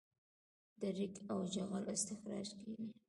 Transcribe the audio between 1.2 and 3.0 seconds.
او جغل استخراج کیږي